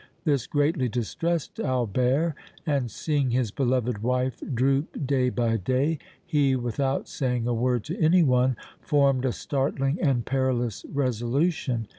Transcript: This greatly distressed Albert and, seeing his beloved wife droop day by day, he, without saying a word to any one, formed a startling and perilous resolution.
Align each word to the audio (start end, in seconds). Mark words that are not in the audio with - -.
This 0.23 0.47
greatly 0.47 0.89
distressed 0.89 1.59
Albert 1.59 2.33
and, 2.65 2.89
seeing 2.89 3.29
his 3.29 3.51
beloved 3.51 3.99
wife 4.01 4.41
droop 4.51 5.05
day 5.05 5.29
by 5.29 5.57
day, 5.57 5.99
he, 6.25 6.55
without 6.55 7.07
saying 7.07 7.45
a 7.45 7.53
word 7.53 7.83
to 7.83 7.99
any 8.01 8.23
one, 8.23 8.55
formed 8.81 9.25
a 9.25 9.31
startling 9.31 9.99
and 10.01 10.25
perilous 10.25 10.85
resolution. 10.91 11.85